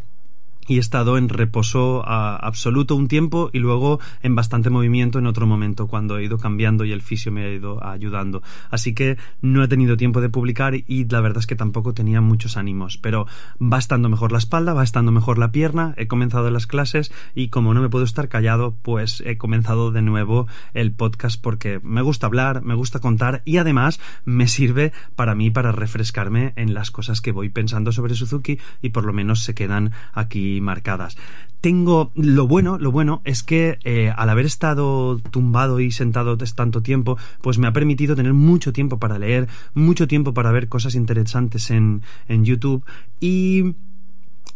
y 0.70 0.78
he 0.78 0.80
estado 0.80 1.18
en 1.18 1.30
reposo 1.30 2.04
absoluto 2.08 2.96
un 2.96 3.08
tiempo 3.08 3.50
y 3.52 3.60
luego 3.60 4.00
en 4.22 4.36
bastante 4.36 4.70
movimiento 4.70 5.18
en 5.18 5.26
otro 5.26 5.48
momento 5.48 5.88
cuando 5.88 6.18
he 6.18 6.24
ido 6.24 6.38
cambiando 6.38 6.86
y 6.86 6.92
el 6.92 7.02
fisio 7.02 7.32
me 7.32 7.44
ha 7.44 7.52
ido 7.52 7.84
ayudando. 7.84 8.44
Así 8.70 8.94
que 8.94 9.18
no 9.42 9.64
he 9.64 9.68
tenido 9.68 9.98
tiempo 9.98 10.22
de 10.22 10.30
publicar 10.30 10.76
y 10.76 11.08
la 11.10 11.22
verdad 11.22 11.40
es 11.40 11.48
que 11.48 11.56
tampoco 11.56 11.94
tenía 11.94 12.22
muchos 12.22 12.56
ánimos, 12.56 13.00
pero 13.00 13.26
va 13.60 13.80
estando 13.80 14.10
mejor 14.10 14.32
la 14.32 14.38
espalda, 14.38 14.74
va 14.74 14.84
estando 14.84 15.12
mejor 15.12 15.40
la 15.40 15.52
pierna, 15.52 15.96
he 15.98 16.08
comenzado 16.08 16.52
las 16.52 16.68
clases 16.68 17.12
y 17.34 17.50
como 17.50 17.74
no 17.74 17.82
me 17.82 17.90
puedo 17.90 18.06
estar 18.06 18.30
callado, 18.30 18.76
pues 18.84 19.24
he 19.26 19.38
comenzado 19.38 19.92
de 19.92 20.04
nuevo 20.04 20.46
el 20.76 20.92
podcast 20.92 21.42
porque 21.42 21.80
me 21.82 22.04
gusta 22.04 22.28
hablar, 22.28 22.62
me 22.62 22.76
gusta 22.76 23.00
contar 23.00 23.42
y 23.44 23.58
además 23.58 24.00
me 24.24 24.48
sirve 24.48 24.94
para 25.16 25.34
mí 25.34 25.50
para 25.50 25.72
refrescarme 25.72 26.54
en 26.58 26.76
las 26.76 26.92
cosas 26.92 27.22
que 27.22 27.32
voy 27.32 27.50
pensando 27.50 27.92
sobre 27.92 28.14
Suzuki 28.14 28.60
y 28.84 28.90
por 28.90 29.06
lo 29.06 29.14
menos 29.14 29.44
se 29.44 29.56
quedan 29.56 29.94
aquí 30.14 30.59
marcadas. 30.62 31.18
Tengo 31.62 32.12
lo 32.16 32.48
bueno, 32.48 32.78
lo 32.78 32.92
bueno 32.92 33.22
es 33.26 33.44
que 33.44 33.80
eh, 33.84 34.14
al 34.16 34.30
haber 34.30 34.46
estado 34.46 35.18
tumbado 35.20 35.82
y 35.82 35.92
sentado 35.92 36.38
tanto 36.38 36.82
tiempo, 36.82 37.18
pues 37.42 37.58
me 37.58 37.68
ha 37.68 37.74
permitido 37.74 38.16
tener 38.16 38.34
mucho 38.34 38.72
tiempo 38.72 38.98
para 38.98 39.20
leer, 39.20 39.50
mucho 39.74 40.08
tiempo 40.08 40.34
para 40.34 40.52
ver 40.52 40.70
cosas 40.70 40.96
interesantes 40.96 41.70
en, 41.70 42.02
en 42.30 42.46
YouTube 42.46 42.86
y 43.20 43.76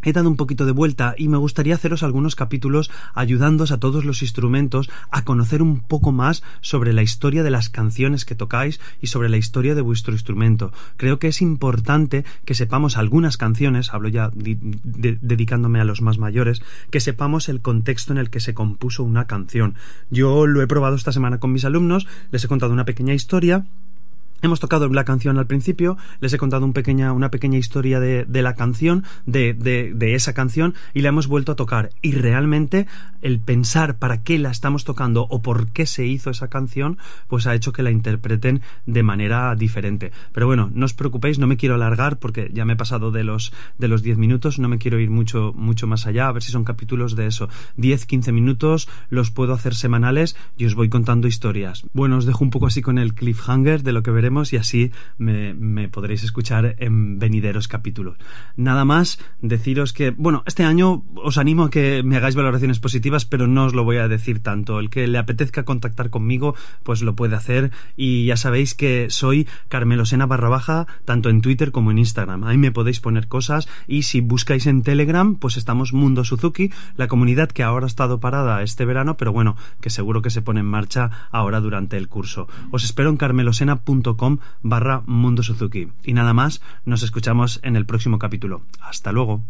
he 0.04 0.14
dado 0.14 0.30
un 0.30 0.36
poquito 0.36 0.66
de 0.66 0.72
vuelta 0.72 1.16
y 1.18 1.28
me 1.28 1.38
gustaría 1.38 1.76
haceros 1.76 2.04
algunos 2.04 2.36
capítulos 2.36 2.92
ayudándoos 3.14 3.72
a 3.72 3.80
todos 3.80 4.06
los 4.06 4.22
instrumentos 4.22 4.90
a 5.12 5.24
conocer 5.24 5.62
un 5.62 5.80
poco 5.82 6.12
más 6.12 6.44
sobre 6.62 6.94
la 6.94 7.02
historia 7.02 7.44
de 7.44 7.52
las 7.52 7.70
canciones 7.70 8.26
que 8.26 8.36
tocáis 8.36 8.80
y 9.02 9.08
sobre 9.08 9.30
la 9.30 9.38
historia 9.38 9.76
de 9.76 9.82
vuestro 9.82 10.14
instrumento. 10.14 10.72
Creo 10.98 11.20
que 11.20 11.28
es 11.28 11.42
importante 11.42 12.26
que 12.46 12.56
sepamos 12.56 12.98
algunas 12.98 13.38
canciones, 13.38 13.94
hablo 13.94 14.10
ya 14.10 14.32
dedicándome 14.34 15.80
a 15.80 15.86
los 15.86 16.02
más 16.02 16.18
mayores, 16.18 16.62
que 16.90 17.00
sepamos 17.00 17.50
el 17.50 17.62
contexto 17.62 18.14
en 18.14 18.20
el 18.20 18.30
que 18.30 18.40
se 18.40 18.54
compuso 18.54 19.04
una 19.04 19.26
canción. 19.26 19.76
Yo 20.10 20.48
lo 20.48 20.62
he 20.62 20.68
probado 20.68 20.96
esta 20.96 21.12
semana 21.12 21.40
con 21.40 21.52
mis 21.52 21.66
alumnos, 21.66 22.08
les 22.32 22.44
he 22.44 22.48
contado 22.48 22.74
una 22.74 22.86
pequeña 22.86 23.14
historia 23.14 23.66
Hemos 24.44 24.60
tocado 24.60 24.90
la 24.90 25.06
canción 25.06 25.38
al 25.38 25.48
principio, 25.48 25.96
les 26.20 26.34
he 26.34 26.38
contado 26.38 26.66
una 26.66 27.32
pequeña 27.32 27.58
historia 27.58 28.02
de, 28.02 28.42
la 28.42 28.56
canción, 28.56 29.06
de, 29.26 29.96
esa 30.16 30.34
canción, 30.34 30.74
y 30.94 31.00
la 31.00 31.10
hemos 31.10 31.28
vuelto 31.28 31.54
a 31.54 31.56
tocar. 31.56 31.92
Y 32.02 32.12
realmente 32.12 32.86
el 33.22 33.40
pensar 33.40 33.96
para 34.00 34.22
qué 34.22 34.38
la 34.40 34.52
estamos 34.52 34.84
tocando 34.84 35.28
o 35.30 35.42
por 35.42 35.68
qué 35.68 35.86
se 35.86 36.06
hizo 36.06 36.30
esa 36.30 36.50
canción, 36.50 36.98
pues 37.30 37.48
ha 37.48 37.56
hecho 37.56 37.72
que 37.72 37.84
la 37.84 37.92
interpreten 37.92 38.62
de 38.86 39.02
manera 39.02 39.56
diferente. 39.56 40.12
Pero 40.34 40.46
bueno, 40.46 40.70
no 40.74 40.88
os 40.88 40.94
preocupéis, 40.94 41.40
no 41.40 41.48
me 41.48 41.56
quiero 41.56 41.76
alargar 41.76 42.20
porque 42.20 42.52
ya 42.54 42.66
me 42.66 42.74
he 42.74 42.76
pasado 42.76 43.12
de 43.12 43.24
los 43.24 43.54
de 43.78 43.88
los 43.88 44.04
10 44.04 44.18
minutos, 44.18 44.60
no 44.60 44.68
me 44.68 44.78
quiero 44.78 45.00
ir 45.00 45.10
mucho, 45.10 45.54
mucho 45.56 45.88
más 45.88 46.06
allá, 46.06 46.28
a 46.28 46.34
ver 46.34 46.44
si 46.44 46.52
son 46.52 46.66
capítulos 46.66 47.16
de 47.16 47.28
eso. 47.28 47.48
10, 47.78 48.06
15 48.06 48.34
minutos, 48.34 48.90
los 49.10 49.32
puedo 49.32 49.54
hacer 49.54 49.74
semanales 49.74 50.36
y 50.58 50.66
os 50.66 50.76
voy 50.76 50.90
contando 50.90 51.30
historias. 51.30 51.86
Bueno, 51.94 52.18
os 52.18 52.26
dejo 52.26 52.44
un 52.44 52.50
poco 52.50 52.68
así 52.68 52.82
con 52.82 52.98
el 52.98 53.14
cliffhanger 53.14 53.84
de 53.84 53.94
lo 53.94 54.04
que 54.04 54.12
veremos 54.12 54.33
y 54.52 54.58
así 54.58 54.92
me, 55.18 55.54
me, 55.54 55.90
podréis 55.90 56.24
escuchar 56.24 56.76
en 56.80 57.20
venideros 57.20 57.68
capítulos. 57.68 58.18
Nada 58.56 58.86
más 58.86 59.20
deciros 59.42 59.94
que, 59.94 60.12
bueno, 60.12 60.44
este 60.48 60.64
año 60.64 61.04
os 61.16 61.38
animo 61.38 61.66
a 61.66 61.70
que 61.70 62.02
me 62.04 62.18
hagáis 62.18 62.36
valoraciones 62.36 62.80
positivas, 62.80 63.26
pero 63.26 63.48
no 63.48 63.66
os 63.66 63.74
lo 63.74 63.84
voy 63.84 63.98
a 63.98 64.08
decir 64.08 64.42
tanto. 64.42 64.80
El 64.80 64.90
que 64.90 65.08
le 65.08 65.18
apetezca 65.18 65.64
contactar 65.66 66.10
conmigo, 66.10 66.56
pues 66.84 67.02
lo 67.02 67.16
puede 67.16 67.36
hacer 67.36 67.72
y 67.96 68.26
ya 68.26 68.38
sabéis 68.38 68.74
que 68.74 69.08
soy 69.10 69.48
Carmelosena 69.70 70.26
barra 70.26 70.50
baja 70.50 70.88
tanto 71.06 71.30
en 71.30 71.42
Twitter 71.42 71.72
como 71.72 71.92
en 71.92 72.00
Instagram. 72.00 72.44
Ahí 72.46 72.58
me 72.58 72.72
podéis 72.72 73.00
poner 73.00 73.28
cosas 73.28 73.68
y 73.88 74.04
si 74.04 74.22
buscáis 74.22 74.66
en 74.68 74.82
Telegram, 74.82 75.36
pues 75.36 75.58
estamos 75.58 75.94
Mundo 75.94 76.24
Suzuki, 76.24 76.72
la 76.96 77.08
comunidad 77.08 77.52
que 77.52 77.64
ahora 77.64 77.86
ha 77.86 77.88
estado 77.88 78.20
parada 78.20 78.64
este 78.64 78.86
verano, 78.86 79.18
pero 79.18 79.32
bueno, 79.32 79.56
que 79.82 79.90
seguro 79.90 80.22
que 80.22 80.30
se 80.30 80.42
pone 80.42 80.62
en 80.62 80.66
marcha 80.66 81.10
ahora 81.32 81.60
durante 81.60 81.98
el 81.98 82.08
curso. 82.08 82.48
Os 82.72 82.84
espero 82.84 83.10
en 83.10 83.18
carmelosena.com 83.18 84.23
barra 84.62 85.04
Mundo 85.06 85.44
Suzuki. 85.44 85.90
Y 86.04 86.14
nada 86.14 86.34
más, 86.34 86.62
nos 86.86 87.04
escuchamos 87.04 87.60
en 87.64 87.76
el 87.76 87.86
próximo 87.86 88.20
capítulo. 88.20 88.64
Hasta 88.82 89.12
luego. 89.12 89.44